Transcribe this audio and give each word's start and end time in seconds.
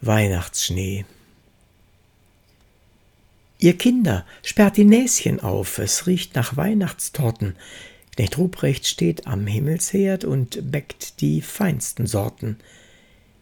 Weihnachtsschnee. 0.00 1.04
Ihr 3.58 3.76
Kinder, 3.76 4.24
sperrt 4.42 4.76
die 4.76 4.84
Näschen 4.84 5.40
auf, 5.40 5.78
es 5.78 6.06
riecht 6.06 6.34
nach 6.34 6.56
Weihnachtstorten. 6.56 7.56
Knecht 8.14 8.36
Ruprecht 8.36 8.86
steht 8.86 9.26
am 9.26 9.46
Himmelsherd 9.46 10.24
und 10.24 10.70
bäckt 10.70 11.20
die 11.20 11.40
feinsten 11.40 12.06
Sorten. 12.06 12.58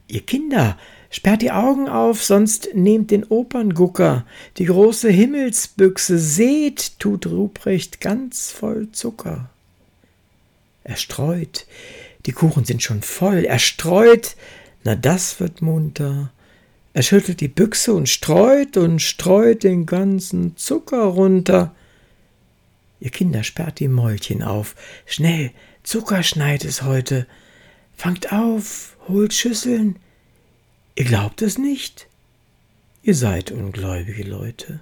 Ihr 0.06 0.22
Kinder, 0.22 0.78
sperrt 1.10 1.42
die 1.42 1.50
Augen 1.50 1.88
auf, 1.88 2.22
sonst 2.22 2.70
nehmt 2.74 3.10
den 3.10 3.24
Operngucker. 3.24 4.24
Die 4.58 4.64
große 4.64 5.10
Himmelsbüchse, 5.10 6.18
seht, 6.18 6.98
tut 6.98 7.26
Ruprecht 7.26 8.00
ganz 8.00 8.50
voll 8.50 8.90
Zucker. 8.92 9.50
Er 10.84 10.96
streut, 10.96 11.66
die 12.26 12.32
Kuchen 12.32 12.64
sind 12.64 12.82
schon 12.82 13.02
voll, 13.02 13.44
er 13.44 13.58
streut, 13.58 14.36
na 14.84 14.94
das 14.94 15.40
wird 15.40 15.62
munter. 15.62 16.32
Er 16.92 17.02
schüttelt 17.02 17.40
die 17.40 17.48
Büchse 17.48 17.92
und 17.92 18.08
streut 18.08 18.76
und 18.76 19.00
streut 19.00 19.62
den 19.62 19.86
ganzen 19.86 20.56
Zucker 20.56 21.04
runter. 21.04 21.74
Ihr 23.00 23.10
Kinder 23.10 23.42
sperrt 23.42 23.80
die 23.80 23.88
Mäulchen 23.88 24.42
auf. 24.42 24.76
Schnell, 25.06 25.52
Zucker 25.82 26.22
schneit 26.22 26.64
es 26.64 26.82
heute. 26.82 27.26
Fangt 27.94 28.32
auf, 28.32 28.96
holt 29.08 29.32
Schüsseln. 29.32 29.98
Ihr 30.94 31.06
glaubt 31.06 31.40
es 31.42 31.58
nicht? 31.58 32.06
Ihr 33.02 33.14
seid 33.14 33.50
ungläubige 33.50 34.24
Leute. 34.24 34.80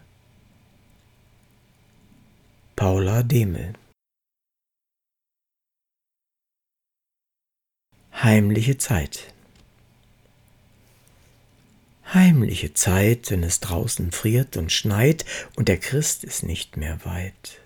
Paula 2.75 3.23
Demel 3.23 3.75
Heimliche 8.13 8.79
Zeit 8.79 9.33
Heimliche 12.13 12.73
Zeit, 12.73 13.31
wenn 13.31 13.43
es 13.43 13.61
draußen 13.61 14.13
friert 14.13 14.57
und 14.57 14.73
schneit 14.73 15.25
und 15.57 15.69
der 15.69 15.79
Christ 15.79 16.25
ist 16.25 16.43
nicht 16.43 16.77
mehr 16.77 17.05
weit. 17.05 17.58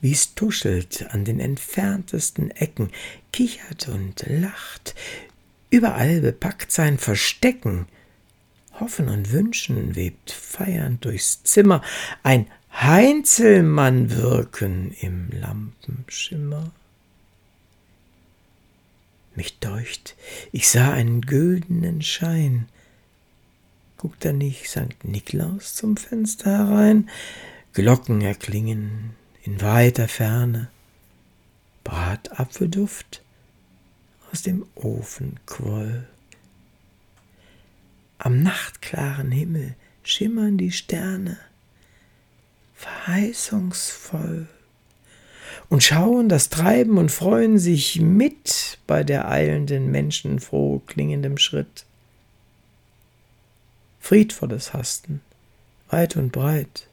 Wie's 0.00 0.34
tuschelt 0.34 1.06
an 1.10 1.24
den 1.24 1.40
entferntesten 1.40 2.50
Ecken, 2.52 2.90
kichert 3.32 3.88
und 3.88 4.24
lacht, 4.28 4.94
überall 5.70 6.20
bepackt 6.20 6.70
sein 6.70 6.98
Verstecken. 6.98 7.86
Hoffen 8.78 9.08
und 9.08 9.32
Wünschen 9.32 9.96
webt 9.96 10.30
feiernd 10.30 11.04
durchs 11.04 11.42
Zimmer, 11.42 11.82
ein 12.22 12.46
Heinzelmann 12.72 14.10
wirken 14.16 14.92
im 15.00 15.30
Lampenschimmer. 15.30 16.70
Mich 19.34 19.58
deucht, 19.58 20.16
ich 20.52 20.68
sah 20.68 20.92
einen 20.92 21.22
güldenen 21.22 22.02
Schein, 22.02 22.68
Guckt 23.98 24.24
da 24.24 24.32
nicht 24.32 24.68
St. 24.68 25.02
Niklaus 25.02 25.74
zum 25.74 25.96
Fenster 25.96 26.56
herein? 26.56 27.10
Glocken 27.72 28.20
erklingen 28.20 29.17
in 29.48 29.62
weiter 29.62 30.08
Ferne. 30.08 30.68
Bratapfelduft 31.82 33.22
aus 34.30 34.42
dem 34.42 34.66
Ofen 34.74 35.40
quoll. 35.46 36.06
Am 38.18 38.42
nachtklaren 38.42 39.30
Himmel 39.30 39.74
schimmern 40.02 40.58
die 40.58 40.70
Sterne, 40.70 41.38
verheißungsvoll, 42.74 44.48
und 45.70 45.82
schauen 45.82 46.28
das 46.28 46.50
Treiben 46.50 46.98
und 46.98 47.10
freuen 47.10 47.58
sich 47.58 48.02
mit 48.02 48.78
bei 48.86 49.02
der 49.02 49.30
eilenden 49.30 49.90
Menschen 49.90 50.40
froh 50.40 50.82
klingendem 50.86 51.38
Schritt 51.38 51.86
friedvolles 54.00 54.74
Hasten, 54.74 55.22
weit 55.88 56.16
und 56.16 56.32
breit. 56.32 56.86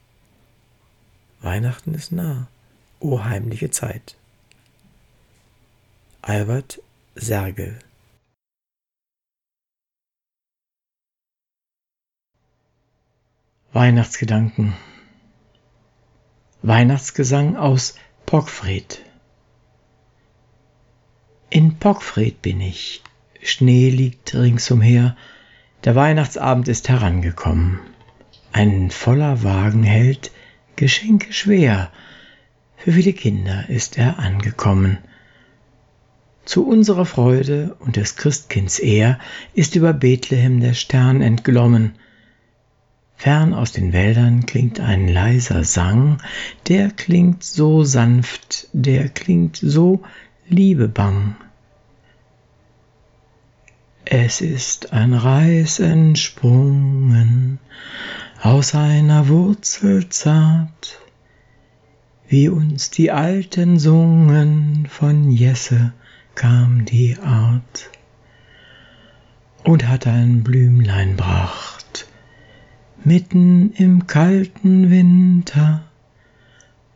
Weihnachten 1.42 1.94
ist 1.94 2.12
nah, 2.12 2.48
o 3.06 3.24
heimliche 3.24 3.70
Zeit. 3.70 4.16
Albert 6.22 6.82
Sergel 7.14 7.78
Weihnachtsgedanken 13.74 14.74
Weihnachtsgesang 16.64 17.58
aus 17.58 17.96
Pockfried 18.26 19.06
In 21.52 21.78
Pockfried 21.78 22.42
bin 22.42 22.60
ich, 22.60 23.04
Schnee 23.44 23.92
liegt 23.92 24.34
ringsumher, 24.34 25.16
der 25.84 25.96
Weihnachtsabend 25.96 26.68
ist 26.68 26.90
herangekommen. 26.90 27.80
Ein 28.52 28.90
voller 28.90 29.44
Wagen 29.44 29.84
hält 29.84 30.32
Geschenke 30.76 31.32
schwer. 31.32 31.92
Für 32.78 32.92
viele 32.92 33.14
Kinder 33.14 33.70
ist 33.70 33.98
er 33.98 34.20
angekommen. 34.20 35.00
Zu 36.46 36.68
unserer 36.68 37.06
Freude 37.06 37.76
und 37.80 37.96
des 37.96 38.16
Christkinds 38.16 38.80
Ehr 38.80 39.18
ist 39.54 39.76
über 39.76 39.94
Bethlehem 39.94 40.60
der 40.60 40.74
Stern 40.74 41.22
entglommen. 41.22 41.96
Fern 43.18 43.54
aus 43.54 43.72
den 43.72 43.94
Wäldern 43.94 44.46
klingt 44.46 44.80
ein 44.80 45.08
leiser 45.08 45.64
Sang, 45.64 46.22
der 46.68 46.92
klingt 46.92 47.44
so 47.44 47.84
sanft, 47.84 48.68
der 48.74 49.10
klingt 49.10 49.58
so 49.58 50.04
liebebang. 50.48 51.36
Es 54.04 54.42
ist 54.42 54.94
ein 54.94 55.16
Reis 55.16 55.80
entsprungen 55.80 57.60
aus 58.40 58.76
einer 58.76 59.28
Wurzel 59.30 60.10
zart, 60.10 61.00
wie 62.28 62.50
uns 62.50 62.90
die 62.90 63.12
Alten 63.12 63.80
sungen, 63.80 64.88
von 64.90 65.30
Jesse 65.30 65.94
kam 66.34 66.86
die 66.86 67.18
Art 67.18 67.90
und 69.64 69.88
hat 69.88 70.08
ein 70.08 70.44
Blümlein 70.44 71.16
bracht, 71.16 72.08
mitten 73.04 73.72
im 73.74 74.08
kalten 74.08 74.90
Winter, 74.90 75.84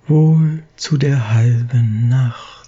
wohl 0.08 0.64
zu 0.76 0.98
der 0.98 1.34
halben 1.34 2.10
Nacht. 2.10 2.60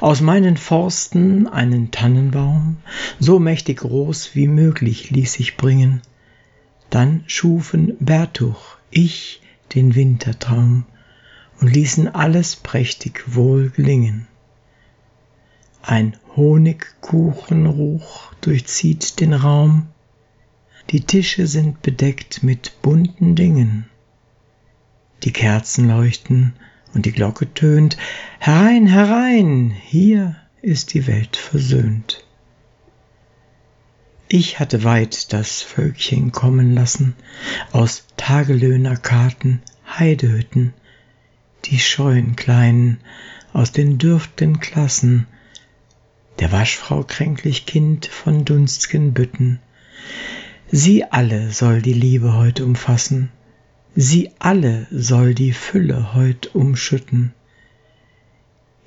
aus 0.00 0.22
meinen 0.22 0.56
Forsten 0.56 1.46
einen 1.46 1.90
Tannenbaum, 1.90 2.78
so 3.18 3.38
mächtig 3.38 3.80
groß 3.80 4.34
wie 4.34 4.48
möglich 4.48 5.10
ließ 5.10 5.38
ich 5.40 5.56
bringen. 5.56 6.00
Dann 6.90 7.24
schufen 7.26 7.96
Bertuch, 8.00 8.76
ich 8.90 9.40
den 9.74 9.94
Wintertraum 9.94 10.84
und 11.60 11.72
ließen 11.72 12.08
alles 12.08 12.56
prächtig 12.56 13.36
wohl 13.36 13.70
gelingen. 13.70 14.26
Ein 15.82 16.16
Honigkuchenruch 16.36 18.34
durchzieht 18.40 19.20
den 19.20 19.32
Raum, 19.32 19.86
die 20.90 21.02
Tische 21.02 21.46
sind 21.46 21.82
bedeckt 21.82 22.42
mit 22.42 22.82
bunten 22.82 23.36
Dingen, 23.36 23.86
die 25.22 25.32
Kerzen 25.32 25.88
leuchten 25.88 26.54
und 26.92 27.06
die 27.06 27.12
Glocke 27.12 27.54
tönt, 27.54 27.96
Herein, 28.40 28.88
herein, 28.88 29.70
hier 29.70 30.34
ist 30.60 30.94
die 30.94 31.06
Welt 31.06 31.36
versöhnt. 31.36 32.24
Ich 34.32 34.60
hatte 34.60 34.84
weit 34.84 35.32
das 35.32 35.60
Völkchen 35.60 36.30
kommen 36.30 36.72
lassen, 36.72 37.16
aus 37.72 38.04
Tagelöhnerkarten, 38.16 39.60
Heidehütten, 39.84 40.72
die 41.64 41.80
scheuen 41.80 42.36
Kleinen 42.36 43.00
aus 43.52 43.72
den 43.72 43.98
dürften 43.98 44.60
Klassen, 44.60 45.26
der 46.38 46.52
Waschfrau 46.52 47.02
kränklich 47.02 47.66
Kind 47.66 48.06
von 48.06 48.44
dunst'gen 48.44 49.14
Bütten. 49.14 49.58
Sie 50.70 51.02
alle 51.02 51.50
soll 51.50 51.82
die 51.82 51.92
Liebe 51.92 52.34
heut 52.34 52.60
umfassen, 52.60 53.32
sie 53.96 54.30
alle 54.38 54.86
soll 54.92 55.34
die 55.34 55.52
Fülle 55.52 56.14
heut 56.14 56.54
umschütten. 56.54 57.34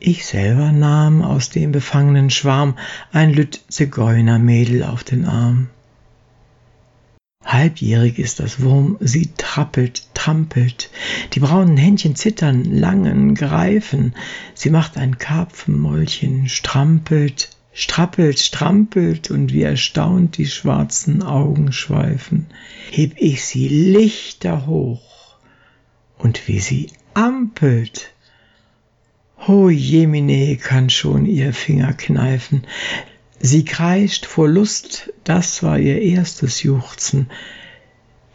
Ich 0.06 0.26
selber 0.26 0.74
nahm 0.74 1.22
aus 1.22 1.50
dem 1.50 1.72
befangenen 1.72 2.30
Schwarm 2.30 2.78
ein 3.14 3.34
Lütt 3.34 3.62
Zigeunermädel 3.70 4.84
auf 4.84 5.06
den 5.06 5.24
Arm. 5.24 5.70
Halbjährig 7.46 8.20
ist 8.20 8.42
das 8.42 8.62
Wurm, 8.62 8.98
sie 9.00 9.30
trappelt, 9.38 10.14
trampelt, 10.14 10.90
die 11.32 11.40
braunen 11.40 11.78
Händchen 11.78 12.18
zittern, 12.18 12.66
langen, 12.66 13.34
greifen, 13.34 14.14
sie 14.54 14.72
macht 14.72 14.98
ein 14.98 15.20
Karpfenmäulchen, 15.20 16.50
strampelt, 16.50 17.52
strappelt, 17.72 18.40
strampelt 18.40 19.32
und 19.32 19.54
wie 19.54 19.64
erstaunt 19.64 20.36
die 20.36 20.48
schwarzen 20.48 21.24
Augen 21.24 21.72
schweifen, 21.72 22.48
heb 22.92 23.14
ich 23.16 23.46
sie 23.46 23.70
lichter 23.70 24.66
hoch 24.66 25.38
und 26.18 26.46
wie 26.50 26.60
sie 26.60 26.92
ampelt. 27.14 28.14
Ho 29.45 29.69
Jemine 29.69 30.56
kann 30.56 30.90
schon 30.90 31.25
ihr 31.25 31.54
Finger 31.54 31.92
kneifen, 31.92 32.63
Sie 33.42 33.66
kreischt 33.66 34.25
vor 34.25 34.48
Lust, 34.48 35.12
das 35.25 35.63
war 35.63 35.78
ihr 35.78 36.01
erstes 36.01 36.63
Juchzen. 36.63 37.30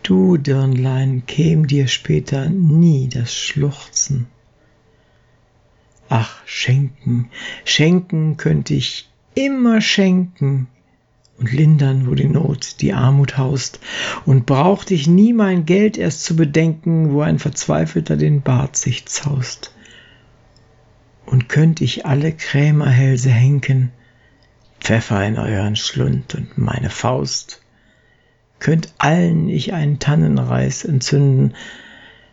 Du, 0.02 0.36
Dirnlein, 0.36 1.22
käm 1.26 1.66
dir 1.66 1.88
später 1.88 2.50
nie 2.50 3.08
das 3.08 3.34
Schluchzen. 3.34 4.26
Ach, 6.10 6.42
schenken, 6.44 7.30
schenken 7.64 8.36
könnte 8.36 8.74
ich 8.74 9.08
immer 9.34 9.80
schenken 9.80 10.68
und 11.38 11.50
lindern, 11.52 12.06
wo 12.06 12.14
die 12.14 12.28
Not, 12.28 12.82
die 12.82 12.92
Armut 12.92 13.38
haust, 13.38 13.80
und 14.26 14.44
braucht 14.44 14.90
ich 14.90 15.06
nie 15.06 15.32
mein 15.32 15.64
Geld 15.64 15.96
erst 15.96 16.22
zu 16.24 16.36
bedenken, 16.36 17.14
wo 17.14 17.22
ein 17.22 17.38
Verzweifelter 17.38 18.18
den 18.18 18.42
Bart 18.42 18.76
sich 18.76 19.06
zaust. 19.06 19.72
Und 21.28 21.50
könnt 21.50 21.82
ich 21.82 22.06
alle 22.06 22.32
Krämerhälse 22.32 23.28
henken, 23.28 23.90
Pfeffer 24.80 25.22
in 25.26 25.36
euren 25.36 25.76
Schlund 25.76 26.34
und 26.34 26.56
meine 26.56 26.88
Faust. 26.88 27.60
Könnt 28.60 28.94
allen 28.96 29.50
ich 29.50 29.74
einen 29.74 29.98
Tannenreis 29.98 30.86
entzünden. 30.86 31.52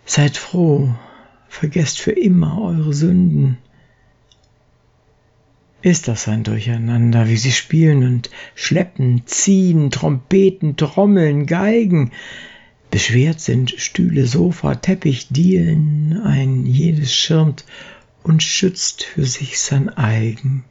Seid 0.05 0.37
froh, 0.37 0.95
vergesst 1.49 1.99
für 1.99 2.13
immer 2.13 2.61
eure 2.61 2.93
Sünden. 2.93 3.57
Ist 5.81 6.07
das 6.07 6.29
ein 6.29 6.45
Durcheinander, 6.45 7.27
wie 7.27 7.35
sie 7.35 7.51
spielen 7.51 8.05
und 8.05 8.29
schleppen, 8.55 9.23
ziehen, 9.25 9.91
Trompeten, 9.91 10.77
Trommeln, 10.77 11.47
Geigen. 11.47 12.11
Beschwert 12.91 13.41
sind 13.41 13.71
Stühle, 13.71 14.25
Sofa, 14.25 14.75
Teppich, 14.75 15.27
Dielen, 15.31 16.17
ein 16.23 16.65
jedes 16.65 17.13
schirmt 17.13 17.65
und 18.25 18.41
schützt 18.41 19.03
für 19.03 19.23
sich 19.23 19.59
sein 19.59 19.87
eigen. 19.87 20.65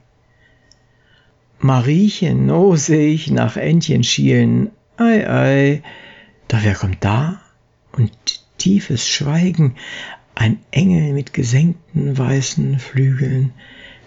Mariechen, 1.60 2.50
oh, 2.50 2.74
seh 2.74 3.14
ich 3.14 3.30
nach 3.30 3.56
Entchen 3.56 4.02
schielen, 4.02 4.72
ei, 4.96 5.30
ei. 5.30 5.82
Doch 6.48 6.58
wer 6.64 6.74
kommt 6.74 7.04
da? 7.04 7.40
Und 7.92 8.10
tiefes 8.58 9.08
Schweigen, 9.08 9.76
ein 10.34 10.58
Engel 10.72 11.12
mit 11.12 11.32
gesenkten 11.32 12.18
weißen 12.18 12.80
Flügeln, 12.80 13.52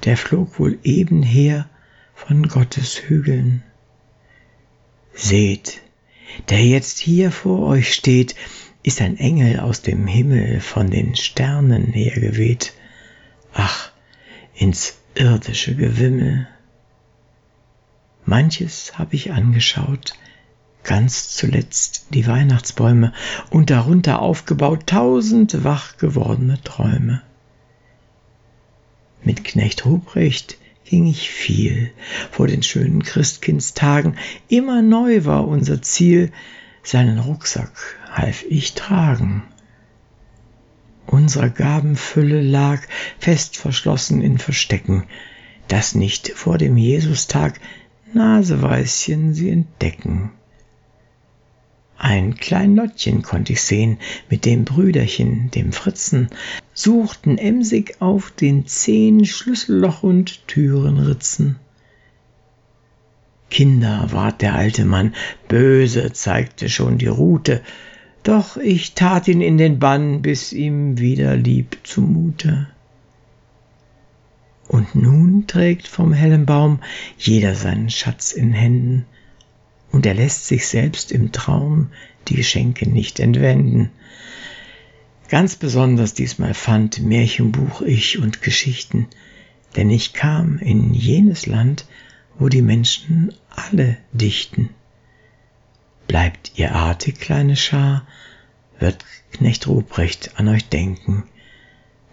der 0.03 0.17
flog 0.17 0.59
wohl 0.59 0.77
eben 0.83 1.23
her 1.23 1.69
von 2.13 2.49
Gottes 2.49 3.01
Hügeln. 3.07 3.63
Seht, 5.13 5.81
der 6.49 6.65
jetzt 6.65 6.99
hier 6.99 7.31
vor 7.31 7.65
euch 7.65 7.93
steht, 7.93 8.35
ist 8.83 9.01
ein 9.01 9.17
Engel 9.17 9.61
aus 9.61 9.81
dem 9.83 10.05
Himmel 10.05 10.59
von 10.59 10.91
den 10.91 11.15
Sternen 11.15 11.93
hergeweht. 11.93 12.73
Ach, 13.59 13.89
ins 14.53 14.99
irdische 15.15 15.75
Gewimmel. 15.75 16.47
Manches 18.23 18.99
habe 18.99 19.15
ich 19.15 19.31
angeschaut, 19.31 20.13
ganz 20.83 21.35
zuletzt 21.35 22.05
die 22.11 22.27
Weihnachtsbäume 22.27 23.13
und 23.49 23.71
darunter 23.71 24.21
aufgebaut 24.21 24.85
tausend 24.85 25.63
wach 25.63 25.97
gewordene 25.97 26.61
Träume. 26.61 27.23
Mit 29.23 29.43
Knecht 29.43 29.85
Ruprecht 29.85 30.59
ging 30.85 31.07
ich 31.07 31.31
viel 31.31 31.91
vor 32.29 32.45
den 32.45 32.61
schönen 32.61 33.01
Christkindstagen, 33.01 34.17
immer 34.49 34.83
neu 34.83 35.25
war 35.25 35.47
unser 35.47 35.81
Ziel, 35.81 36.31
seinen 36.83 37.17
Rucksack 37.17 37.71
half 38.11 38.43
ich 38.43 38.73
tragen. 38.73 39.43
Unserer 41.07 41.49
Gabenfülle 41.49 42.41
lag 42.41 42.81
fest 43.17 43.57
verschlossen 43.57 44.21
in 44.21 44.37
Verstecken, 44.37 45.05
dass 45.67 45.95
nicht 45.95 46.29
vor 46.35 46.57
dem 46.57 46.77
Jesustag 46.77 47.59
Naseweißchen 48.13 49.33
sie 49.33 49.49
entdecken. 49.49 50.31
Ein 51.97 52.35
klein 52.35 52.75
Lottchen 52.75 53.23
konnt 53.23 53.49
ich 53.49 53.61
sehen, 53.61 53.97
mit 54.29 54.45
dem 54.45 54.65
Brüderchen, 54.65 55.49
dem 55.51 55.73
Fritzen, 55.73 56.29
suchten 56.73 57.37
emsig 57.37 57.95
auf 58.01 58.31
den 58.31 58.67
Zehen 58.67 59.25
Schlüsselloch 59.25 60.03
und 60.03 60.47
Türenritzen. 60.47 61.55
Kinder, 63.49 64.09
ward 64.11 64.41
der 64.41 64.55
alte 64.55 64.85
Mann, 64.85 65.15
böse 65.47 66.11
zeigte 66.13 66.69
schon 66.69 66.97
die 66.97 67.07
Rute, 67.07 67.63
doch 68.27 68.57
ich 68.57 68.93
tat 68.93 69.29
ihn 69.29 69.39
in 69.39 69.57
den 69.57 69.79
Bann, 69.79 70.21
bis 70.21 70.51
ihm 70.51 70.97
wieder 70.97 71.37
lieb 71.37 71.77
zumute. 71.83 72.67
Und 74.67 74.95
nun 74.95 75.47
trägt 75.47 75.87
vom 75.87 76.11
hellen 76.11 76.45
Baum 76.45 76.79
jeder 77.17 77.55
seinen 77.55 77.89
Schatz 77.89 78.33
in 78.33 78.51
Händen, 78.51 79.05
und 79.93 80.05
er 80.05 80.13
lässt 80.13 80.47
sich 80.47 80.67
selbst 80.67 81.13
im 81.13 81.31
Traum 81.31 81.87
die 82.27 82.35
Geschenke 82.35 82.89
nicht 82.89 83.21
entwenden. 83.21 83.91
Ganz 85.29 85.55
besonders 85.55 86.13
diesmal 86.13 86.53
fand 86.53 87.01
Märchenbuch 87.01 87.81
ich 87.81 88.19
und 88.19 88.41
Geschichten, 88.41 89.07
denn 89.77 89.89
ich 89.89 90.11
kam 90.11 90.57
in 90.57 90.93
jenes 90.93 91.45
Land, 91.45 91.85
wo 92.37 92.49
die 92.49 92.61
Menschen 92.61 93.33
alle 93.49 93.95
dichten. 94.11 94.69
Bleibt 96.07 96.53
ihr 96.55 96.73
artig, 96.73 97.19
kleine 97.19 97.55
Schar, 97.55 98.05
wird 98.79 99.03
Knecht 99.31 99.67
Ruprecht 99.67 100.39
an 100.39 100.47
euch 100.47 100.69
denken, 100.69 101.23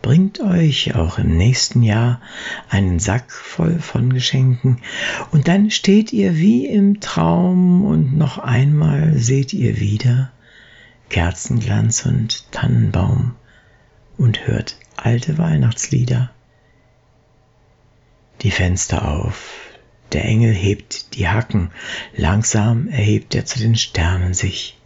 bringt 0.02 0.40
euch 0.40 0.94
auch 0.94 1.18
im 1.18 1.36
nächsten 1.36 1.82
Jahr 1.82 2.20
einen 2.68 2.98
Sack 2.98 3.32
voll 3.32 3.78
von 3.78 4.12
Geschenken, 4.12 4.78
und 5.30 5.48
dann 5.48 5.70
steht 5.70 6.12
ihr 6.12 6.36
wie 6.36 6.66
im 6.66 7.00
Traum, 7.00 7.84
und 7.84 8.18
noch 8.18 8.38
einmal 8.38 9.16
seht 9.16 9.52
ihr 9.52 9.78
wieder 9.78 10.30
Kerzenglanz 11.08 12.04
und 12.04 12.50
Tannenbaum 12.52 13.36
und 14.18 14.46
hört 14.46 14.76
alte 14.96 15.38
Weihnachtslieder. 15.38 16.30
Die 18.42 18.50
Fenster 18.50 19.08
auf, 19.08 19.52
der 20.12 20.24
Engel 20.24 20.52
hebt 20.52 21.14
die 21.14 21.28
Hacken, 21.28 21.70
langsam 22.16 22.88
erhebt 22.88 23.34
er 23.34 23.44
zu 23.44 23.58
den 23.58 23.76
Sternen 23.76 24.34
sich. 24.34 24.78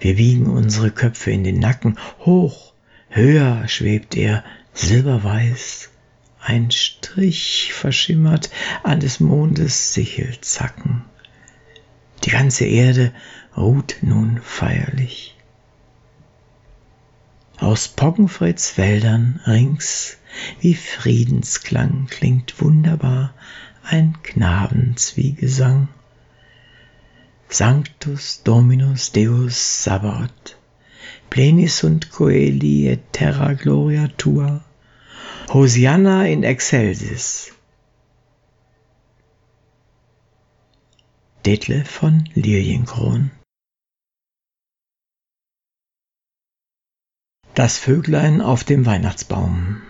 Wir 0.00 0.16
biegen 0.16 0.46
unsere 0.46 0.90
Köpfe 0.90 1.30
in 1.30 1.44
den 1.44 1.58
Nacken, 1.58 1.98
hoch 2.20 2.72
Höher 3.08 3.66
schwebt 3.68 4.14
er, 4.14 4.44
silberweiß, 4.74 5.90
ein 6.38 6.70
Strich 6.70 7.72
verschimmert 7.72 8.50
an 8.82 9.00
des 9.00 9.20
Mondes 9.20 9.94
Sichelzacken. 9.94 11.02
Die 12.24 12.30
ganze 12.30 12.66
Erde 12.66 13.12
ruht 13.56 13.96
nun 14.02 14.40
feierlich. 14.42 15.34
Aus 17.58 17.88
Poggenfreds 17.88 18.76
Wäldern 18.76 19.40
rings 19.46 20.18
wie 20.60 20.74
Friedensklang 20.74 22.06
klingt 22.06 22.60
wunderbar 22.60 23.32
ein 23.88 24.16
Knabenzwiegesang. 24.22 25.88
Sanctus 27.48 28.42
Dominus 28.42 29.12
Deus 29.12 29.84
Sabbath 29.84 30.56
Pleni 31.30 31.68
sunt 31.68 32.10
coeli 32.10 32.88
et 32.88 33.12
terra 33.12 33.54
gloria 33.54 34.08
tua. 34.16 34.64
Hosianna 35.48 36.26
in 36.26 36.42
excelsis. 36.42 37.52
Detle 41.44 41.84
von 41.84 42.28
Lilienkron 42.34 43.30
Das 47.54 47.78
Vöglein 47.78 48.40
auf 48.40 48.64
dem 48.64 48.84
Weihnachtsbaum 48.84 49.80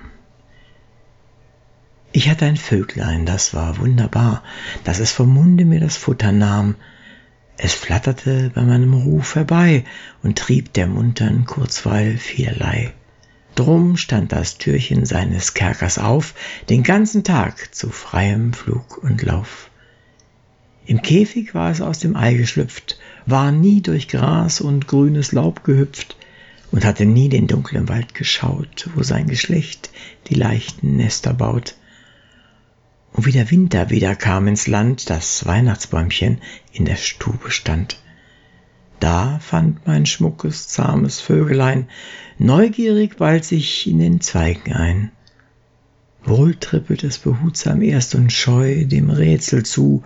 Ich 2.16 2.30
hatte 2.30 2.46
ein 2.46 2.56
Vöglein, 2.56 3.26
das 3.26 3.52
war 3.52 3.76
wunderbar, 3.76 4.42
dass 4.84 5.00
es 5.00 5.12
vom 5.12 5.34
Munde 5.34 5.66
mir 5.66 5.80
das 5.80 5.98
Futter 5.98 6.32
nahm, 6.32 6.74
es 7.58 7.74
flatterte 7.74 8.50
bei 8.54 8.62
meinem 8.62 8.94
Ruf 8.94 9.34
herbei 9.34 9.84
und 10.22 10.38
trieb 10.38 10.72
der 10.72 10.86
muntern 10.86 11.44
kurzweil 11.44 12.16
vielerlei. 12.16 12.94
Drum 13.54 13.98
stand 13.98 14.32
das 14.32 14.56
Türchen 14.56 15.04
seines 15.04 15.52
Kerkers 15.52 15.98
auf, 15.98 16.32
den 16.70 16.82
ganzen 16.82 17.22
Tag 17.22 17.74
zu 17.74 17.90
freiem 17.90 18.54
Flug 18.54 18.96
und 18.96 19.20
Lauf. 19.20 19.68
Im 20.86 21.02
Käfig 21.02 21.54
war 21.54 21.70
es 21.70 21.82
aus 21.82 21.98
dem 21.98 22.16
Ei 22.16 22.32
geschlüpft, 22.32 22.98
war 23.26 23.52
nie 23.52 23.82
durch 23.82 24.08
Gras 24.08 24.62
und 24.62 24.88
grünes 24.88 25.32
Laub 25.32 25.64
gehüpft 25.64 26.16
und 26.72 26.86
hatte 26.86 27.04
nie 27.04 27.28
den 27.28 27.46
dunklen 27.46 27.90
Wald 27.90 28.14
geschaut, 28.14 28.88
wo 28.94 29.02
sein 29.02 29.26
Geschlecht 29.26 29.90
die 30.28 30.34
leichten 30.34 30.96
Nester 30.96 31.34
baut. 31.34 31.74
Und 33.16 33.24
wie 33.24 33.32
der 33.32 33.50
Winter 33.50 33.88
wieder 33.88 34.14
kam 34.14 34.46
ins 34.46 34.66
Land, 34.66 35.08
das 35.08 35.46
Weihnachtsbäumchen 35.46 36.42
in 36.72 36.84
der 36.84 36.96
Stube 36.96 37.50
stand. 37.50 37.98
Da 39.00 39.38
fand 39.38 39.86
mein 39.86 40.04
schmuckes, 40.04 40.68
zahmes 40.68 41.20
Vögelein 41.20 41.88
neugierig 42.38 43.16
bald 43.16 43.44
sich 43.46 43.86
in 43.86 43.98
den 43.98 44.20
Zweigen 44.20 44.74
ein. 44.74 45.12
Wohl 46.24 46.56
trippelt 46.56 47.04
es 47.04 47.18
behutsam 47.18 47.80
erst 47.80 48.14
und 48.14 48.32
scheu 48.32 48.84
dem 48.84 49.08
Rätsel 49.08 49.64
zu, 49.64 50.02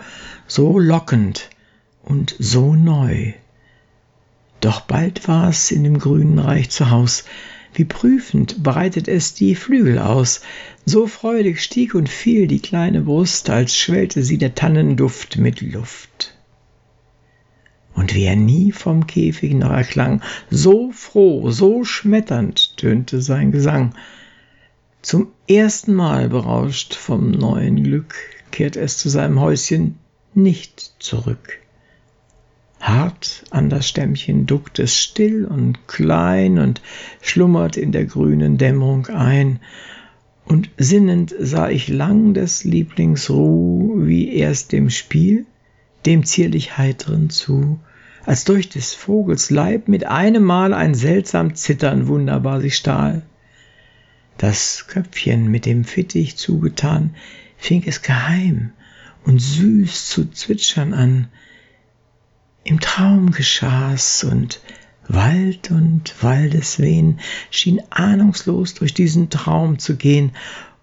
so 0.46 0.78
lockend 0.78 1.50
und 2.04 2.36
so 2.38 2.76
neu. 2.76 3.32
Doch 4.60 4.82
bald 4.82 5.26
war 5.26 5.48
es 5.48 5.72
in 5.72 5.82
dem 5.82 5.98
grünen 5.98 6.38
Reich 6.38 6.70
zu 6.70 6.90
Haus, 6.90 7.24
wie 7.74 7.84
prüfend 7.84 8.62
breitet 8.62 9.08
es 9.08 9.34
die 9.34 9.54
Flügel 9.54 9.98
aus, 9.98 10.40
so 10.84 11.06
freudig 11.06 11.62
stieg 11.62 11.94
und 11.94 12.08
fiel 12.08 12.46
die 12.46 12.60
kleine 12.60 13.02
Brust, 13.02 13.50
als 13.50 13.76
schwellte 13.76 14.22
sie 14.22 14.38
der 14.38 14.54
Tannenduft 14.54 15.38
mit 15.38 15.60
Luft. 15.60 16.34
Und 17.94 18.14
wie 18.14 18.24
er 18.24 18.36
nie 18.36 18.72
vom 18.72 19.06
Käfig 19.06 19.54
noch 19.54 19.70
erklang, 19.70 20.22
so 20.50 20.90
froh, 20.92 21.50
so 21.50 21.84
schmetternd 21.84 22.76
tönte 22.76 23.20
sein 23.20 23.52
Gesang, 23.52 23.94
zum 25.02 25.28
ersten 25.48 25.94
Mal 25.94 26.28
berauscht 26.28 26.94
vom 26.94 27.30
neuen 27.30 27.82
Glück 27.82 28.14
kehrt 28.50 28.76
es 28.76 28.98
zu 28.98 29.08
seinem 29.08 29.40
Häuschen 29.40 29.98
nicht 30.34 30.94
zurück. 30.98 31.59
Hart 32.80 33.44
an 33.50 33.68
das 33.68 33.86
Stämmchen 33.86 34.46
duckt 34.46 34.78
es 34.78 34.96
still 34.98 35.44
und 35.44 35.86
klein 35.86 36.58
und 36.58 36.80
schlummert 37.20 37.76
in 37.76 37.92
der 37.92 38.06
grünen 38.06 38.56
Dämmerung 38.56 39.06
ein, 39.08 39.60
und 40.46 40.70
sinnend 40.78 41.32
sah 41.38 41.68
ich 41.68 41.86
lang 41.88 42.34
des 42.34 42.64
Lieblings 42.64 43.30
Ruh, 43.30 44.06
wie 44.06 44.34
erst 44.34 44.72
dem 44.72 44.90
Spiel, 44.90 45.46
dem 46.06 46.24
zierlich 46.24 46.76
heiteren 46.76 47.30
zu, 47.30 47.78
als 48.24 48.44
durch 48.44 48.68
des 48.68 48.94
Vogels 48.94 49.50
Leib 49.50 49.86
mit 49.86 50.06
einem 50.06 50.42
Mal 50.42 50.74
ein 50.74 50.94
seltsam 50.94 51.54
Zittern 51.54 52.08
wunderbar 52.08 52.60
sich 52.60 52.76
stahl. 52.76 53.22
Das 54.38 54.86
Köpfchen 54.88 55.50
mit 55.50 55.66
dem 55.66 55.84
Fittich 55.84 56.36
zugetan, 56.36 57.14
fing 57.56 57.84
es 57.86 58.02
geheim 58.02 58.72
und 59.24 59.38
süß 59.38 60.08
zu 60.08 60.30
zwitschern 60.30 60.94
an. 60.94 61.28
Im 62.64 62.80
Traum 62.80 63.30
geschah's 63.30 64.22
und 64.24 64.60
Wald 65.08 65.70
und 65.70 66.14
Waldeswehen 66.22 67.20
schien 67.50 67.80
ahnungslos 67.90 68.74
durch 68.74 68.94
diesen 68.94 69.30
Traum 69.30 69.78
zu 69.78 69.96
gehen, 69.96 70.32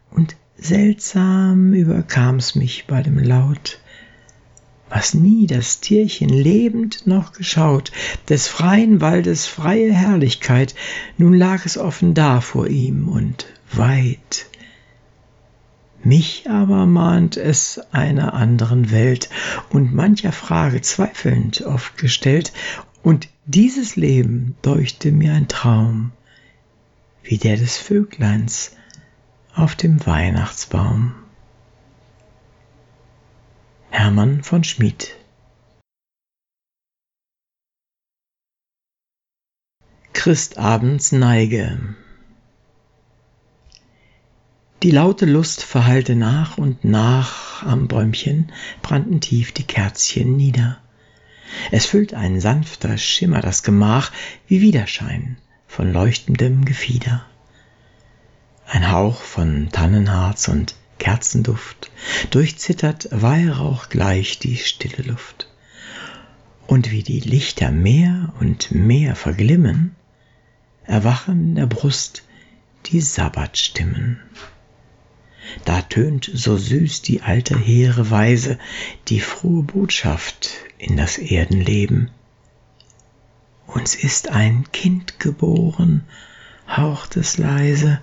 und 0.09 0.35
seltsam 0.57 1.73
überkam's 1.73 2.55
mich 2.55 2.87
bei 2.87 3.03
dem 3.03 3.19
Laut, 3.19 3.79
was 4.89 5.13
nie 5.13 5.47
das 5.47 5.79
Tierchen 5.79 6.29
lebend 6.29 7.05
noch 7.05 7.33
geschaut, 7.33 7.91
des 8.27 8.47
freien 8.47 8.99
Waldes 8.99 9.45
freie 9.45 9.93
Herrlichkeit, 9.93 10.75
nun 11.17 11.33
lag 11.33 11.65
es 11.65 11.77
offen 11.77 12.13
da 12.13 12.41
vor 12.41 12.67
ihm 12.67 13.07
und 13.07 13.45
weit. 13.71 14.47
Mich 16.03 16.49
aber 16.49 16.85
mahnt 16.85 17.37
es 17.37 17.79
einer 17.91 18.33
anderen 18.33 18.91
Welt. 18.91 19.29
Und 19.69 19.93
mancher 19.93 20.31
Frage 20.31 20.81
zweifelnd 20.81 21.61
oft 21.61 21.97
gestellt, 21.97 22.53
und 23.03 23.29
dieses 23.45 23.95
Leben 23.95 24.55
deuchte 24.61 25.11
mir 25.11 25.33
ein 25.33 25.47
Traum, 25.47 26.11
wie 27.23 27.37
der 27.37 27.57
des 27.57 27.77
Vögleins 27.77 28.75
auf 29.55 29.75
dem 29.75 30.05
Weihnachtsbaum. 30.05 31.13
Hermann 33.89 34.43
von 34.43 34.63
Schmid. 34.63 35.15
Christabends 40.13 41.11
Neige 41.11 41.95
Die 44.87 44.93
laute 44.93 45.25
Lust 45.25 45.63
verhallte 45.63 46.15
nach 46.15 46.57
und 46.57 46.85
nach 46.85 47.61
am 47.61 47.89
Bäumchen, 47.89 48.53
brannten 48.81 49.19
tief 49.19 49.51
die 49.51 49.65
Kerzchen 49.65 50.37
nieder. 50.37 50.77
Es 51.71 51.85
füllt 51.85 52.13
ein 52.13 52.39
sanfter 52.39 52.97
Schimmer 52.97 53.41
das 53.41 53.63
Gemach 53.63 54.13
wie 54.47 54.61
Widerschein 54.61 55.35
von 55.67 55.91
leuchtendem 55.91 56.63
Gefieder. 56.63 57.25
Ein 58.65 58.89
Hauch 58.89 59.19
von 59.19 59.67
Tannenharz 59.73 60.47
und 60.47 60.75
Kerzenduft, 60.99 61.91
durchzittert 62.29 63.09
Weihrauch 63.11 63.89
gleich 63.89 64.39
die 64.39 64.55
stille 64.55 65.03
Luft. 65.03 65.49
Und 66.65 66.91
wie 66.91 67.03
die 67.03 67.19
Lichter 67.19 67.71
mehr 67.71 68.33
und 68.39 68.71
mehr 68.71 69.17
verglimmen, 69.17 69.97
erwachen 70.85 71.49
in 71.49 71.55
der 71.55 71.65
Brust 71.65 72.23
die 72.85 73.01
Sabbatstimmen. 73.01 74.21
Da 75.65 75.81
tönt 75.81 76.29
so 76.33 76.57
süß 76.57 77.01
die 77.01 77.21
alte 77.21 77.57
hehre 77.57 78.09
Weise, 78.09 78.57
die 79.07 79.19
frohe 79.19 79.63
Botschaft 79.63 80.49
in 80.77 80.97
das 80.97 81.17
Erdenleben. 81.17 82.11
Uns 83.65 83.95
ist 83.95 84.29
ein 84.29 84.65
Kind 84.71 85.19
geboren, 85.19 86.03
haucht 86.67 87.17
es 87.17 87.37
leise, 87.37 88.01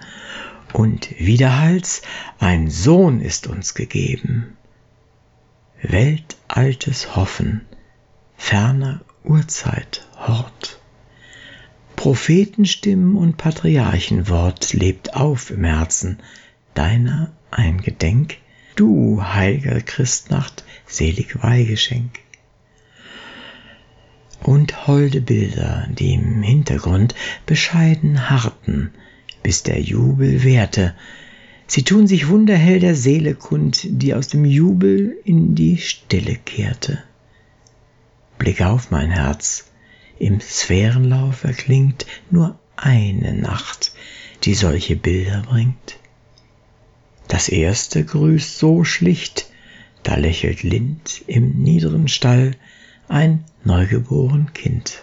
und 0.73 1.09
widerhalls 1.19 2.03
ein 2.39 2.69
Sohn 2.69 3.21
ist 3.21 3.47
uns 3.47 3.75
gegeben. 3.75 4.57
Weltaltes 5.83 7.15
Hoffen, 7.15 7.63
ferner 8.37 9.01
Urzeit 9.23 10.07
Hort. 10.17 10.81
Prophetenstimmen 11.97 13.17
und 13.17 13.37
Patriarchenwort 13.37 14.73
lebt 14.73 15.15
auf 15.15 15.51
im 15.51 15.65
Herzen 15.65 16.19
deiner 16.75 17.33
ein 17.51 17.81
Gedenk, 17.81 18.37
du 18.77 19.23
heiliger 19.23 19.81
Christnacht, 19.81 20.65
selig 20.87 21.43
Weihgeschenk. 21.43 22.19
Und 24.43 24.87
holde 24.87 25.21
Bilder, 25.21 25.89
die 25.91 26.15
im 26.15 26.43
Hintergrund 26.43 27.15
bescheiden 27.47 28.29
harrten, 28.29 28.93
bis 29.43 29.63
der 29.63 29.81
Jubel 29.81 30.45
währte. 30.45 30.95
Sie 31.67 31.83
tun 31.83 32.07
sich 32.07 32.29
wunderhell 32.29 32.79
der 32.79 32.95
Seele 32.95 33.35
kund, 33.35 33.87
die 33.89 34.15
aus 34.15 34.29
dem 34.29 34.45
Jubel 34.45 35.17
in 35.25 35.55
die 35.55 35.79
Stille 35.79 36.37
kehrte. 36.37 37.03
Blick 38.39 38.61
auf 38.61 38.91
mein 38.91 39.11
Herz, 39.11 39.71
im 40.19 40.41
Sphärenlauf 40.41 41.45
erklingt 41.45 42.07
nur 42.31 42.59
eine 42.77 43.33
Nacht, 43.35 43.93
die 44.43 44.55
solche 44.55 44.97
Bilder 44.97 45.43
bringt. 45.43 45.97
Das 47.29 47.49
erste 47.49 48.05
grüßt 48.05 48.59
so 48.59 48.85
schlicht, 48.85 49.47
da 50.03 50.17
lächelt 50.17 50.63
lind 50.63 51.23
im 51.27 51.63
niederen 51.63 52.09
Stall 52.09 52.53
ein 53.09 53.45
neugeboren 53.65 54.53
Kind. 54.53 55.03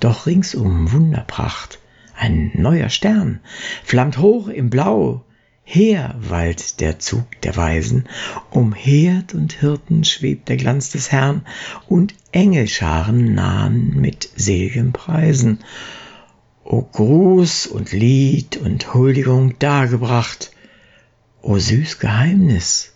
Doch 0.00 0.26
ringsum 0.26 0.92
Wunderpracht, 0.92 1.78
ein 2.14 2.50
neuer 2.54 2.90
Stern 2.90 3.40
flammt 3.82 4.18
hoch 4.18 4.48
im 4.48 4.70
Blau. 4.70 5.24
Her 5.64 6.14
wallt 6.20 6.80
der 6.80 7.00
Zug 7.00 7.24
der 7.42 7.56
Weisen, 7.56 8.04
um 8.50 8.72
Herd 8.72 9.34
und 9.34 9.52
Hirten 9.54 10.04
schwebt 10.04 10.48
der 10.48 10.56
Glanz 10.56 10.90
des 10.90 11.10
Herrn, 11.10 11.44
und 11.88 12.14
Engelscharen 12.30 13.34
nahen 13.34 14.00
mit 14.00 14.28
sel'gem 14.38 14.92
Preisen. 14.92 15.58
O 16.62 16.82
Gruß 16.82 17.66
und 17.66 17.92
Lied 17.92 18.58
und 18.58 18.94
Huldigung 18.94 19.58
dargebracht, 19.58 20.52
o 21.46 21.60
süß 21.60 22.00
Geheimnis 22.00 22.92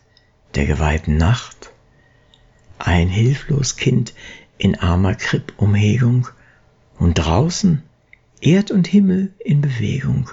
der 0.56 0.66
geweihten 0.66 1.16
Nacht. 1.16 1.70
Ein 2.80 3.08
hilflos 3.08 3.76
Kind 3.76 4.12
in 4.58 4.74
armer 4.74 5.14
Krippumhegung, 5.14 6.26
und 6.98 7.14
draußen 7.14 7.82
Erd 8.40 8.72
und 8.72 8.88
Himmel 8.88 9.32
in 9.38 9.60
Bewegung. 9.60 10.30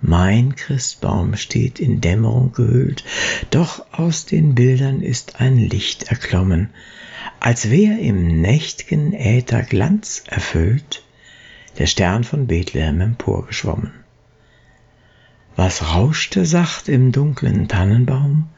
Mein 0.00 0.56
Christbaum 0.56 1.36
steht 1.36 1.80
in 1.80 2.00
Dämmerung 2.00 2.52
gehüllt, 2.52 3.04
doch 3.50 3.84
aus 3.92 4.24
den 4.24 4.54
Bildern 4.54 5.02
ist 5.02 5.40
ein 5.40 5.58
Licht 5.58 6.04
erklommen, 6.04 6.70
als 7.40 7.70
wär 7.70 7.98
im 7.98 8.40
nächt'gen 8.42 9.12
Äther 9.12 9.62
Glanz 9.62 10.24
erfüllt, 10.26 11.04
der 11.78 11.86
Stern 11.86 12.24
von 12.24 12.46
Bethlehem 12.46 13.02
emporgeschwommen. 13.02 14.03
Was 15.56 15.94
rauschte 15.94 16.46
sacht 16.46 16.88
im 16.88 17.12
dunklen 17.12 17.68
Tannenbaum? 17.68 18.48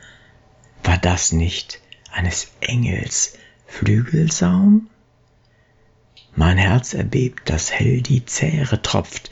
War 0.83 0.97
das 0.99 1.33
nicht 1.33 1.81
eines 2.11 2.53
Engels 2.61 3.37
Flügelsaum? 3.67 4.89
Mein 6.35 6.57
Herz 6.57 6.95
erbebt, 6.95 7.51
dass 7.51 7.71
hell 7.71 8.01
die 8.01 8.25
Zähre 8.25 8.81
tropft. 8.81 9.31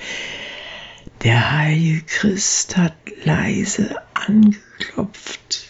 Der 1.22 1.52
heilige 1.52 2.02
Christ 2.02 2.76
hat 2.76 2.94
leise 3.24 4.02
angeklopft. 4.14 5.64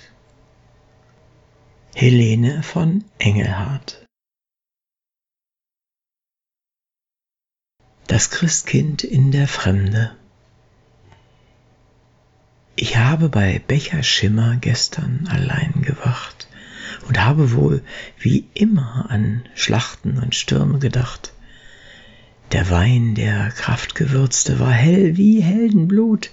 Helene 1.94 2.64
von 2.64 3.04
Engelhardt 3.18 4.04
Das 8.08 8.30
Christkind 8.30 9.02
in 9.02 9.32
der 9.32 9.48
Fremde 9.48 10.16
Ich 12.76 12.96
habe 12.96 13.28
bei 13.28 13.62
Becherschimmer 13.64 14.56
gestern 14.56 15.28
allein 15.30 15.82
gewacht 15.82 16.48
und 17.06 17.24
habe 17.24 17.52
wohl 17.52 17.82
wie 18.18 18.48
immer 18.52 19.06
an 19.10 19.44
Schlachten 19.54 20.18
und 20.18 20.34
Stürme 20.34 20.80
gedacht. 20.80 21.32
Der 22.50 22.70
Wein, 22.70 23.14
der 23.14 23.50
kraftgewürzte, 23.50 24.58
war 24.58 24.72
hell 24.72 25.16
wie 25.16 25.40
Heldenblut, 25.40 26.30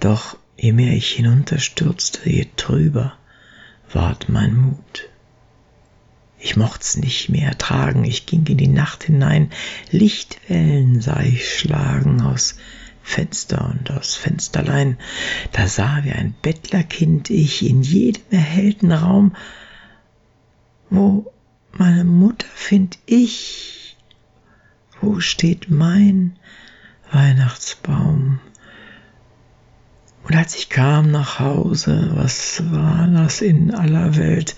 doch 0.00 0.36
je 0.56 0.72
mehr 0.72 0.92
ich 0.92 1.12
hinunterstürzte, 1.12 2.28
je 2.28 2.46
trüber 2.56 3.14
ward 3.90 4.28
mein 4.28 4.54
Mut. 4.54 5.08
Ich 6.38 6.56
mocht's 6.56 6.98
nicht 6.98 7.30
mehr 7.30 7.48
ertragen, 7.48 8.04
ich 8.04 8.26
ging 8.26 8.46
in 8.46 8.58
die 8.58 8.68
Nacht 8.68 9.04
hinein, 9.04 9.50
Lichtwellen 9.90 11.00
sah 11.00 11.20
ich 11.20 11.48
schlagen 11.58 12.20
aus 12.20 12.56
Fenster 13.04 13.70
und 13.70 13.90
aus 13.92 14.16
Fensterlein, 14.16 14.98
da 15.52 15.68
sah 15.68 16.02
wie 16.02 16.12
ein 16.12 16.34
Bettlerkind 16.42 17.30
ich 17.30 17.64
in 17.64 17.82
jedem 17.82 18.22
erhellten 18.30 18.90
Raum 18.90 19.36
wo 20.90 21.32
meine 21.72 22.04
Mutter 22.04 22.46
find 22.54 22.98
ich? 23.06 23.96
Wo 25.00 25.20
steht 25.20 25.70
mein 25.70 26.36
Weihnachtsbaum? 27.10 28.40
Und 30.24 30.34
als 30.36 30.56
ich 30.56 30.70
kam 30.70 31.10
nach 31.10 31.38
Hause, 31.38 32.12
was 32.14 32.62
war 32.70 33.06
das 33.08 33.42
in 33.42 33.74
aller 33.74 34.16
Welt? 34.16 34.56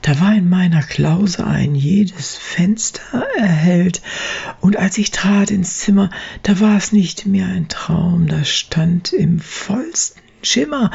Da 0.00 0.18
war 0.20 0.34
in 0.34 0.48
meiner 0.48 0.82
Klause 0.82 1.46
ein 1.46 1.74
jedes 1.74 2.36
Fenster 2.36 3.26
erhellt, 3.38 4.02
und 4.60 4.76
als 4.76 4.98
ich 4.98 5.10
trat 5.10 5.50
ins 5.50 5.78
Zimmer, 5.78 6.10
da 6.42 6.60
war 6.60 6.76
es 6.76 6.92
nicht 6.92 7.26
mehr 7.26 7.46
ein 7.46 7.68
Traum, 7.68 8.26
da 8.26 8.44
stand 8.44 9.12
im 9.12 9.40
vollsten 9.40 10.20
Schimmer 10.42 10.90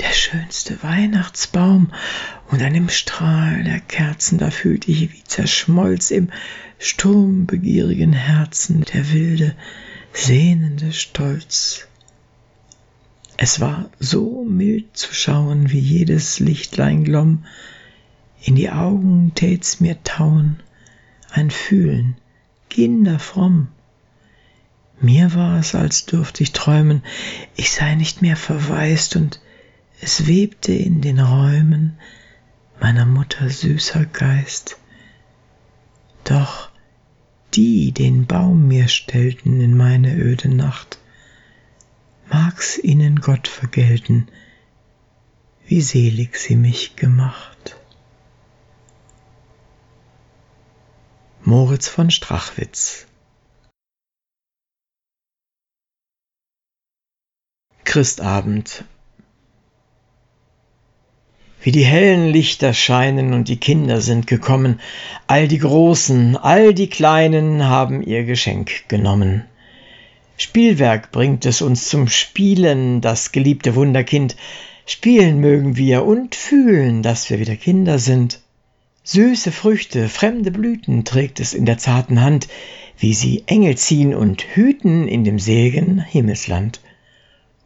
der 0.00 0.12
schönste 0.12 0.82
Weihnachtsbaum, 0.82 1.92
und 2.50 2.62
an 2.62 2.74
dem 2.74 2.88
Strahl 2.88 3.64
der 3.64 3.80
Kerzen, 3.80 4.38
da 4.38 4.50
fühlte 4.50 4.90
ich, 4.90 5.12
wie 5.12 5.24
zerschmolz 5.24 6.10
im 6.10 6.30
sturmbegierigen 6.78 8.12
Herzen 8.12 8.84
der 8.92 9.12
wilde, 9.12 9.56
sehnende 10.12 10.92
Stolz. 10.92 11.88
Es 13.44 13.58
war 13.58 13.90
so 13.98 14.44
mild 14.44 14.96
zu 14.96 15.12
schauen, 15.12 15.72
wie 15.72 15.80
jedes 15.80 16.38
Lichtlein 16.38 17.02
glomm, 17.02 17.44
in 18.40 18.54
die 18.54 18.70
Augen 18.70 19.32
tät's 19.34 19.80
mir 19.80 20.00
tauen, 20.04 20.60
ein 21.28 21.50
Fühlen, 21.50 22.14
kinderfromm, 22.70 23.66
mir 25.00 25.34
war 25.34 25.58
es, 25.58 25.74
als 25.74 26.06
dürfte 26.06 26.44
ich 26.44 26.52
träumen, 26.52 27.02
ich 27.56 27.72
sei 27.72 27.96
nicht 27.96 28.22
mehr 28.22 28.36
verwaist 28.36 29.16
und 29.16 29.40
es 30.00 30.28
webte 30.28 30.72
in 30.72 31.00
den 31.00 31.18
Räumen 31.18 31.98
meiner 32.80 33.06
Mutter 33.06 33.50
süßer 33.50 34.04
Geist. 34.04 34.76
Doch 36.22 36.70
die 37.54 37.90
den 37.90 38.26
Baum 38.26 38.68
mir 38.68 38.86
stellten 38.86 39.60
in 39.60 39.76
meine 39.76 40.14
öde 40.14 40.48
Nacht, 40.48 41.00
mag's 42.32 42.78
ihnen 42.78 43.20
Gott 43.20 43.46
vergelten, 43.46 44.28
wie 45.66 45.82
selig 45.82 46.36
sie 46.36 46.56
mich 46.56 46.96
gemacht. 46.96 47.76
Moritz 51.44 51.88
von 51.88 52.10
Strachwitz 52.10 53.06
Christabend. 57.84 58.84
Wie 61.60 61.72
die 61.72 61.84
hellen 61.84 62.28
Lichter 62.28 62.72
scheinen 62.72 63.34
und 63.34 63.48
die 63.48 63.58
Kinder 63.58 64.00
sind 64.00 64.26
gekommen, 64.26 64.80
all 65.26 65.46
die 65.46 65.58
Großen, 65.58 66.36
all 66.36 66.72
die 66.72 66.88
Kleinen 66.88 67.64
haben 67.68 68.02
ihr 68.02 68.24
Geschenk 68.24 68.88
genommen. 68.88 69.46
Spielwerk 70.42 71.12
bringt 71.12 71.46
es 71.46 71.62
uns 71.62 71.88
zum 71.88 72.08
Spielen, 72.08 73.00
das 73.00 73.30
geliebte 73.30 73.76
Wunderkind. 73.76 74.34
Spielen 74.86 75.38
mögen 75.38 75.76
wir 75.76 76.04
und 76.04 76.34
fühlen, 76.34 77.04
dass 77.04 77.30
wir 77.30 77.38
wieder 77.38 77.54
Kinder 77.54 78.00
sind. 78.00 78.40
Süße 79.04 79.52
Früchte, 79.52 80.08
fremde 80.08 80.50
Blüten 80.50 81.04
trägt 81.04 81.38
es 81.38 81.54
in 81.54 81.64
der 81.64 81.78
zarten 81.78 82.22
Hand, 82.22 82.48
wie 82.98 83.14
sie 83.14 83.44
Engel 83.46 83.76
ziehen 83.76 84.16
und 84.16 84.42
hüten 84.42 85.06
in 85.06 85.22
dem 85.22 85.38
seligen 85.38 86.00
Himmelsland. 86.00 86.80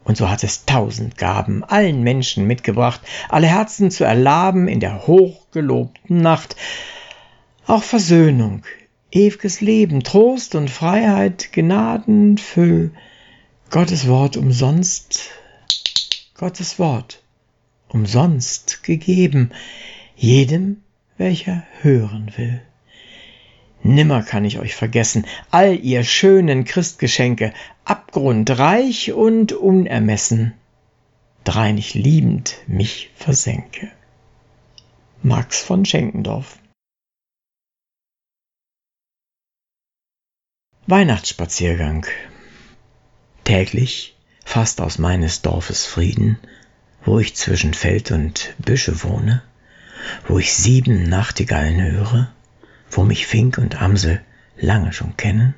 Und 0.04 0.18
so 0.18 0.28
hat 0.28 0.44
es 0.44 0.66
tausend 0.66 1.16
Gaben 1.16 1.64
allen 1.64 2.02
Menschen 2.02 2.46
mitgebracht, 2.46 3.00
alle 3.30 3.46
Herzen 3.46 3.90
zu 3.90 4.04
erlaben 4.04 4.68
in 4.68 4.80
der 4.80 5.06
hochgelobten 5.06 6.18
Nacht. 6.18 6.56
Auch 7.66 7.82
Versöhnung, 7.82 8.64
ewiges 9.16 9.62
Leben, 9.62 10.02
Trost 10.02 10.54
und 10.54 10.68
Freiheit, 10.70 11.52
Gnaden, 11.52 12.36
Füll. 12.36 12.90
Gottes 13.70 14.06
Wort 14.06 14.36
umsonst, 14.36 15.30
Gottes 16.34 16.78
Wort 16.78 17.22
umsonst 17.88 18.82
gegeben, 18.82 19.50
jedem, 20.16 20.82
welcher 21.16 21.64
hören 21.80 22.32
will. 22.36 22.60
Nimmer 23.82 24.22
kann 24.22 24.44
ich 24.44 24.58
euch 24.58 24.74
vergessen, 24.74 25.26
all 25.50 25.74
ihr 25.74 26.04
schönen 26.04 26.64
Christgeschenke, 26.64 27.52
abgrundreich 27.84 29.12
und 29.12 29.52
unermessen, 29.52 30.52
drein 31.44 31.78
ich 31.78 31.94
liebend 31.94 32.56
mich 32.66 33.10
versenke. 33.16 33.90
Max 35.22 35.62
von 35.62 35.84
Schenkendorf 35.84 36.58
Weihnachtsspaziergang 40.88 42.06
Täglich, 43.42 44.16
fast 44.44 44.80
aus 44.80 44.98
meines 44.98 45.42
Dorfes 45.42 45.84
Frieden, 45.84 46.38
wo 47.04 47.18
ich 47.18 47.34
zwischen 47.34 47.74
Feld 47.74 48.12
und 48.12 48.54
Büsche 48.58 49.02
wohne, 49.02 49.42
wo 50.28 50.38
ich 50.38 50.54
sieben 50.54 51.02
Nachtigallen 51.08 51.82
höre, 51.82 52.32
wo 52.88 53.02
mich 53.02 53.26
Fink 53.26 53.58
und 53.58 53.82
Amsel 53.82 54.20
lange 54.60 54.92
schon 54.92 55.16
kennen 55.16 55.56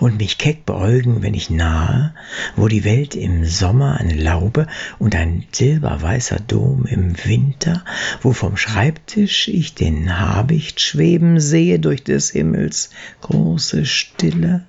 und 0.00 0.18
mich 0.18 0.38
keck 0.38 0.66
beäugen, 0.66 1.22
wenn 1.22 1.34
ich 1.34 1.50
nahe, 1.50 2.14
wo 2.56 2.68
die 2.68 2.84
Welt 2.84 3.14
im 3.14 3.44
Sommer 3.44 3.98
eine 3.98 4.14
Laube 4.14 4.66
und 4.98 5.14
ein 5.14 5.44
silberweißer 5.52 6.38
Dom 6.40 6.86
im 6.86 7.16
Winter, 7.24 7.84
wo 8.22 8.32
vom 8.32 8.56
Schreibtisch 8.56 9.48
ich 9.48 9.74
den 9.74 10.18
Habicht 10.18 10.80
schweben 10.80 11.40
sehe 11.40 11.78
durch 11.78 12.04
des 12.04 12.30
Himmels 12.30 12.90
große 13.20 13.86
Stille. 13.86 14.64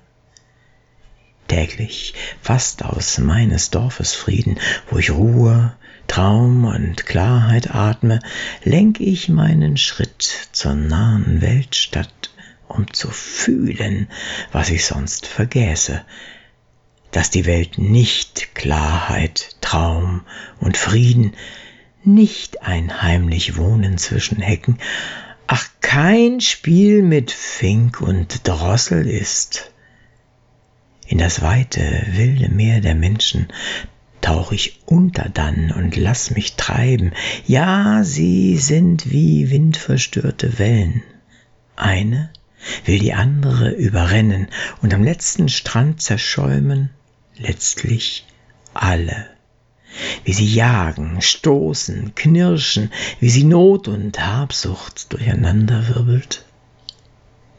Täglich, 1.50 2.14
fast 2.40 2.84
aus 2.84 3.18
meines 3.18 3.70
Dorfes 3.70 4.14
Frieden, 4.14 4.60
wo 4.88 4.98
ich 4.98 5.10
Ruhe, 5.10 5.74
Traum 6.06 6.64
und 6.64 7.06
Klarheit 7.06 7.74
atme, 7.74 8.20
lenk 8.62 9.00
ich 9.00 9.28
meinen 9.28 9.76
Schritt 9.76 10.22
zur 10.52 10.76
nahen 10.76 11.40
Weltstadt, 11.40 12.30
um 12.68 12.92
zu 12.92 13.10
fühlen, 13.10 14.06
was 14.52 14.70
ich 14.70 14.84
sonst 14.84 15.26
vergäße, 15.26 16.04
dass 17.10 17.30
die 17.30 17.46
Welt 17.46 17.78
nicht 17.78 18.54
Klarheit, 18.54 19.56
Traum 19.60 20.20
und 20.60 20.76
Frieden, 20.76 21.34
nicht 22.04 22.62
ein 22.62 23.02
heimlich 23.02 23.56
Wohnen 23.56 23.98
zwischen 23.98 24.40
Hecken, 24.40 24.78
ach 25.48 25.66
kein 25.80 26.40
Spiel 26.40 27.02
mit 27.02 27.32
Fink 27.32 28.00
und 28.00 28.46
Drossel 28.46 29.04
ist. 29.08 29.72
In 31.10 31.18
das 31.18 31.42
weite, 31.42 32.04
wilde 32.12 32.48
Meer 32.48 32.80
der 32.80 32.94
Menschen 32.94 33.48
tauch 34.20 34.52
ich 34.52 34.78
unter 34.86 35.28
dann 35.28 35.72
und 35.72 35.96
lass 35.96 36.30
mich 36.30 36.54
treiben. 36.54 37.14
Ja, 37.48 38.04
sie 38.04 38.56
sind 38.58 39.10
wie 39.10 39.50
windverstörte 39.50 40.60
Wellen. 40.60 41.02
Eine 41.74 42.30
will 42.84 43.00
die 43.00 43.12
andere 43.12 43.72
überrennen 43.72 44.46
und 44.82 44.94
am 44.94 45.02
letzten 45.02 45.48
Strand 45.48 46.00
zerschäumen, 46.00 46.90
letztlich 47.36 48.24
alle. 48.72 49.26
wie 50.24 50.32
sie 50.32 50.54
jagen, 50.54 51.20
stoßen, 51.20 52.14
knirschen, 52.14 52.92
wie 53.18 53.30
sie 53.30 53.42
Not 53.42 53.88
und 53.88 54.24
Habsucht 54.24 55.12
durcheinanderwirbelt. 55.12 56.44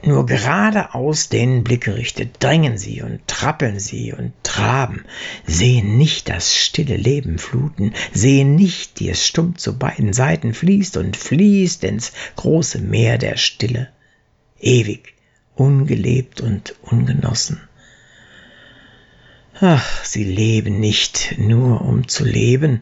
Nur 0.03 0.25
geradeaus 0.25 1.29
den 1.29 1.63
Blick 1.63 1.83
gerichtet, 1.83 2.37
drängen 2.39 2.77
sie 2.79 3.03
und 3.03 3.27
trappeln 3.27 3.79
sie 3.79 4.13
und 4.13 4.33
traben, 4.41 5.05
sehen 5.45 5.97
nicht 5.97 6.27
das 6.27 6.55
stille 6.55 6.97
Leben 6.97 7.37
fluten, 7.37 7.93
sehen 8.11 8.55
nicht, 8.55 8.99
wie 8.99 9.09
es 9.09 9.25
stumm 9.25 9.57
zu 9.57 9.77
beiden 9.77 10.11
Seiten 10.13 10.55
fließt 10.55 10.97
und 10.97 11.17
fließt 11.17 11.83
ins 11.83 12.13
große 12.35 12.79
Meer 12.79 13.19
der 13.19 13.37
Stille, 13.37 13.89
ewig, 14.59 15.13
ungelebt 15.55 16.41
und 16.41 16.73
ungenossen. 16.81 17.61
Ach, 19.59 20.03
sie 20.03 20.23
leben 20.23 20.79
nicht 20.79 21.35
nur 21.37 21.81
um 21.81 22.07
zu 22.07 22.25
leben, 22.25 22.81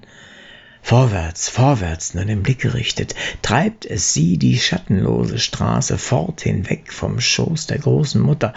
Vorwärts, 0.82 1.50
vorwärts, 1.50 2.14
nur 2.14 2.26
den 2.26 2.42
Blick 2.42 2.60
gerichtet, 2.60 3.14
treibt 3.42 3.86
es 3.86 4.14
sie 4.14 4.38
die 4.38 4.58
schattenlose 4.58 5.38
Straße 5.38 5.98
fort 5.98 6.42
hinweg 6.42 6.92
vom 6.92 7.20
Schoß 7.20 7.68
der 7.68 7.78
großen 7.78 8.22
Mutter, 8.22 8.54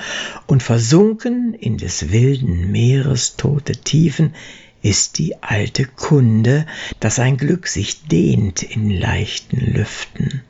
und 0.47 0.63
versunken 0.63 1.53
in 1.55 1.77
des 1.77 2.11
wilden 2.11 2.71
Meeres 2.71 3.37
tote 3.37 3.73
Tiefen 3.73 4.35
ist 4.83 5.19
die 5.19 5.43
alte 5.43 5.85
Kunde, 5.85 6.67
dass 7.01 7.19
ein 7.19 7.37
Glück 7.37 7.69
sich 7.69 8.03
dehnt 8.05 8.63
in 8.63 8.91
leichten 8.91 9.59
Lüften. 9.59 10.43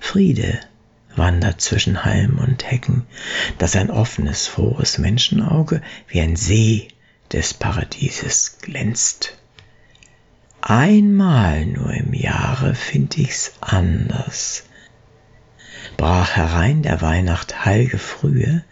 Friede 0.00 0.60
wandert 1.14 1.60
zwischen 1.60 2.04
Halm 2.04 2.38
und 2.38 2.70
Hecken, 2.70 3.04
dass 3.58 3.76
ein 3.76 3.90
offenes, 3.90 4.46
frohes 4.46 4.98
Menschenauge 4.98 5.82
wie 6.08 6.20
ein 6.20 6.36
See 6.36 6.88
des 7.32 7.54
Paradieses 7.54 8.58
glänzt. 8.60 9.36
Einmal 10.74 11.66
nur 11.66 11.92
im 11.92 12.14
Jahre 12.14 12.74
find 12.74 13.18
ich's 13.18 13.52
anders. 13.60 14.64
Brach 15.98 16.34
herein 16.34 16.80
der 16.80 17.02
Weihnacht 17.02 17.66
heilge 17.66 17.98
Frühe, 17.98 18.64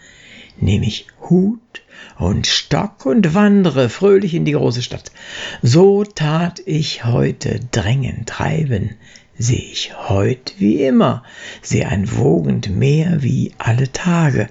nehm 0.58 0.82
ich 0.82 1.08
Hut 1.28 1.82
und 2.18 2.46
Stock 2.46 3.04
und 3.04 3.34
wandre 3.34 3.90
fröhlich 3.90 4.32
in 4.32 4.46
die 4.46 4.52
große 4.52 4.80
Stadt. 4.80 5.12
So 5.60 6.04
tat 6.04 6.62
ich 6.64 7.04
heute 7.04 7.60
drängen, 7.70 8.24
treiben, 8.24 8.96
seh 9.36 9.56
ich 9.70 9.92
heut 10.08 10.54
wie 10.56 10.82
immer, 10.82 11.22
seh 11.60 11.84
ein 11.84 12.16
wogend 12.16 12.70
Meer 12.70 13.22
wie 13.22 13.52
alle 13.58 13.92
Tage, 13.92 14.48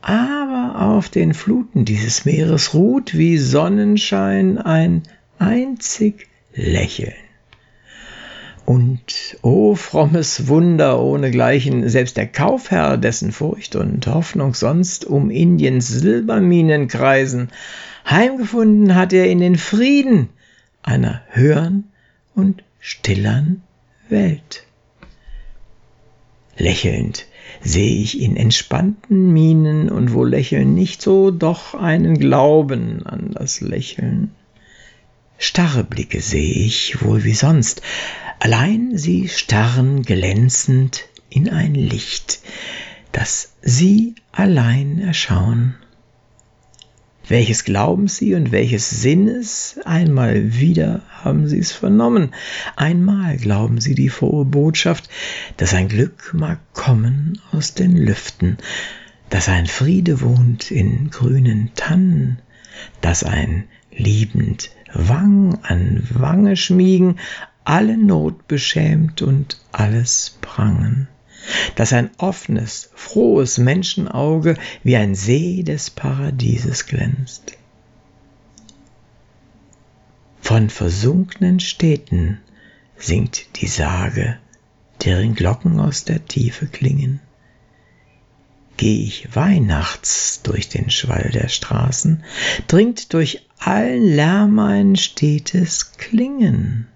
aber 0.00 0.80
auf 0.80 1.10
den 1.10 1.34
Fluten 1.34 1.84
dieses 1.84 2.24
Meeres 2.24 2.72
ruht 2.72 3.18
wie 3.18 3.36
Sonnenschein 3.36 4.56
ein 4.56 5.02
einzig 5.38 6.29
Lächeln. 6.54 7.14
Und, 8.66 9.36
o 9.42 9.70
oh, 9.70 9.74
frommes 9.74 10.46
Wunder 10.46 11.00
ohnegleichen, 11.00 11.88
selbst 11.88 12.16
der 12.16 12.28
Kaufherr, 12.28 12.96
dessen 12.96 13.32
Furcht 13.32 13.74
und 13.74 14.06
Hoffnung 14.06 14.54
sonst 14.54 15.04
um 15.04 15.30
Indiens 15.30 15.88
Silberminen 15.88 16.86
kreisen, 16.86 17.48
heimgefunden 18.08 18.94
hat 18.94 19.12
er 19.12 19.28
in 19.28 19.40
den 19.40 19.56
Frieden 19.56 20.28
einer 20.82 21.22
höhern 21.30 21.84
und 22.34 22.62
stillern 22.78 23.62
Welt. 24.08 24.64
Lächelnd 26.56 27.26
sehe 27.62 28.00
ich 28.02 28.20
in 28.20 28.36
entspannten 28.36 29.32
Mienen 29.32 29.90
und 29.90 30.12
wo 30.12 30.24
Lächeln 30.24 30.74
nicht 30.74 31.02
so, 31.02 31.30
doch 31.30 31.74
einen 31.74 32.18
Glauben 32.18 33.04
an 33.04 33.32
das 33.32 33.60
Lächeln. 33.60 34.30
Starre 35.42 35.84
Blicke 35.84 36.20
seh 36.20 36.52
ich 36.52 37.00
wohl 37.00 37.24
wie 37.24 37.32
sonst, 37.32 37.80
allein 38.40 38.98
sie 38.98 39.26
starren 39.26 40.02
glänzend 40.02 41.08
in 41.30 41.48
ein 41.48 41.74
Licht, 41.74 42.40
das 43.12 43.54
sie 43.62 44.16
allein 44.32 44.98
erschauen. 44.98 45.76
Welches 47.26 47.64
glauben 47.64 48.06
sie 48.06 48.34
und 48.34 48.52
welches 48.52 48.90
Sinnes, 48.90 49.80
einmal 49.86 50.58
wieder 50.58 51.00
haben 51.08 51.48
sie 51.48 51.58
es 51.58 51.72
vernommen, 51.72 52.34
einmal 52.76 53.38
glauben 53.38 53.80
sie 53.80 53.94
die 53.94 54.10
frohe 54.10 54.44
Botschaft, 54.44 55.08
dass 55.56 55.72
ein 55.72 55.88
Glück 55.88 56.34
mag 56.34 56.58
kommen 56.74 57.40
aus 57.50 57.72
den 57.72 57.96
Lüften, 57.96 58.58
dass 59.30 59.48
ein 59.48 59.66
Friede 59.66 60.20
wohnt 60.20 60.70
in 60.70 61.08
grünen 61.08 61.70
Tannen, 61.76 62.40
dass 63.00 63.24
ein 63.24 63.64
liebend 63.90 64.70
Wang 64.92 65.58
an 65.62 66.06
Wange 66.10 66.56
schmiegen, 66.56 67.18
alle 67.64 67.96
Not 67.96 68.48
beschämt 68.48 69.22
und 69.22 69.60
alles 69.72 70.38
prangen, 70.40 71.08
dass 71.76 71.92
ein 71.92 72.10
offenes, 72.18 72.90
frohes 72.94 73.58
Menschenauge 73.58 74.56
wie 74.82 74.96
ein 74.96 75.14
See 75.14 75.62
des 75.62 75.90
Paradieses 75.90 76.86
glänzt. 76.86 77.56
Von 80.40 80.70
versunkenen 80.70 81.60
Städten 81.60 82.38
singt 82.96 83.60
die 83.60 83.68
Sage, 83.68 84.38
deren 85.04 85.34
Glocken 85.34 85.78
aus 85.78 86.04
der 86.04 86.26
Tiefe 86.26 86.66
klingen 86.66 87.20
geh 88.80 89.04
ich 89.04 89.36
weihnachts 89.36 90.40
durch 90.42 90.70
den 90.70 90.88
Schwall 90.88 91.28
der 91.34 91.48
Straßen, 91.48 92.24
dringt 92.66 93.12
durch 93.12 93.46
allen 93.58 94.02
Lärm 94.02 94.58
ein 94.58 94.96
stetes 94.96 95.98
Klingen. 95.98 96.88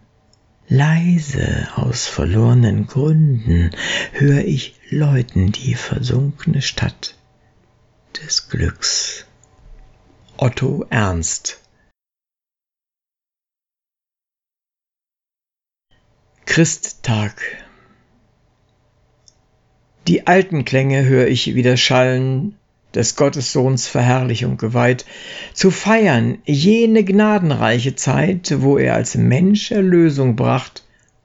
Leise 0.67 1.69
aus 1.77 2.07
verlorenen 2.07 2.87
Gründen 2.87 3.71
hör 4.13 4.43
ich 4.43 4.81
läuten 4.89 5.53
die 5.53 5.75
versunkene 5.75 6.63
Stadt 6.63 7.19
des 8.17 8.49
Glücks. 8.49 9.27
Otto 10.39 10.87
Ernst 10.89 11.61
Christtag 16.47 17.64
die 20.07 20.27
alten 20.27 20.65
Klänge 20.65 21.05
hör 21.05 21.27
ich 21.27 21.55
wieder 21.55 21.77
schallen, 21.77 22.57
des 22.95 23.17
Gottessohns 23.17 23.89
Verherrlichung 23.89 24.57
geweiht, 24.57 25.05
zu 25.53 25.71
feiern 25.71 26.39
jene 26.45 27.05
gnadenreiche 27.05 27.97
Zeit, 27.97 28.55
wo 28.59 28.79
er 28.79 28.95
als 28.95 29.17
Mensch 29.17 29.73
Erlösung 29.73 30.37
bracht, 30.37 30.85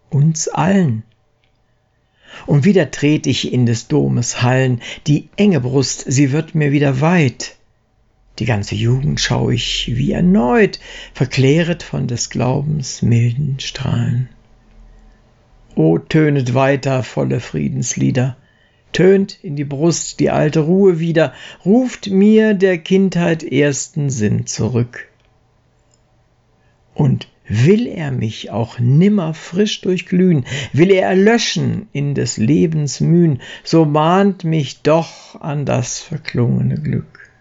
uns 0.10 0.48
allen. 0.48 1.04
Und 2.46 2.66
wieder 2.66 2.90
tret 2.90 3.28
ich 3.28 3.54
in 3.54 3.66
des 3.66 3.88
Domes 3.88 4.42
Hallen, 4.42 4.82
die 5.08 5.30
enge 5.36 5.60
Brust, 5.60 6.06
sie 6.08 6.32
wird 6.32 6.56
mir 6.56 6.72
wieder 6.72 7.02
weit. 7.02 7.58
Die 8.40 8.46
ganze 8.46 8.76
Jugend 8.76 9.20
schau 9.20 9.50
ich 9.50 9.92
wie 9.96 10.14
erneut, 10.14 10.80
verkläret 11.14 11.84
von 11.84 12.08
des 12.08 12.30
Glaubens 12.30 13.02
milden 13.02 13.60
Strahlen. 13.60 14.30
O 15.76 15.98
tönet 15.98 16.54
weiter 16.54 17.04
volle 17.04 17.42
Friedenslieder, 17.42 18.38
tönt 18.92 19.44
in 19.44 19.56
die 19.56 19.66
Brust 19.66 20.20
die 20.20 20.30
alte 20.30 20.62
Ruhe 20.62 21.00
wieder, 21.00 21.34
ruft 21.66 22.10
mir 22.10 22.54
der 22.54 22.78
Kindheit 22.78 23.44
ersten 23.44 24.10
Sinn 24.10 24.46
zurück. 24.46 25.08
Und 26.94 27.28
will 27.48 27.88
er 27.88 28.12
mich 28.12 28.52
auch 28.52 28.80
nimmer 28.80 29.34
frisch 29.34 29.82
durchglühen, 29.82 30.46
will 30.72 30.92
er 30.92 31.08
erlöschen 31.08 31.88
in 31.92 32.14
des 32.14 32.38
Lebens 32.38 33.00
Mühen, 33.00 33.42
so 33.64 33.86
mahnt 33.86 34.44
mich 34.44 34.82
doch 34.82 35.40
an 35.42 35.66
das 35.66 36.00
verklungene 36.00 36.76
Glück. 36.76 37.32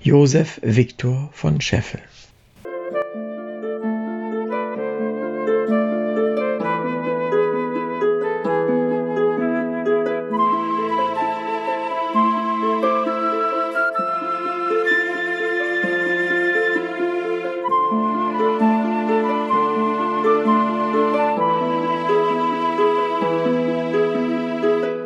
Josef 0.00 0.60
Viktor 0.62 1.30
von 1.32 1.60
Scheffel 1.60 2.00